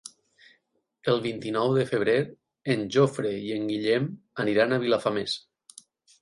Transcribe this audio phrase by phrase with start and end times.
[1.11, 2.15] El vint-i-nou de febrer
[2.77, 4.09] en Jofre i en Guillem
[4.47, 5.37] aniran a Vilafamés.